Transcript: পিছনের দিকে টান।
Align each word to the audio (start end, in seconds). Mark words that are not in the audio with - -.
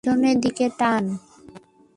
পিছনের 0.03 0.37
দিকে 0.39 0.65
টান। 0.79 1.03